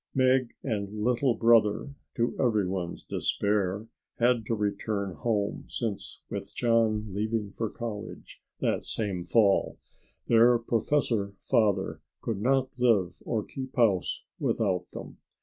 [0.15, 3.85] Meg and "Little Brother" to everybody's despair
[4.17, 9.77] had to return home, since with John leaving for college, that same fall,
[10.25, 15.19] their professor father could not live or keep house without them.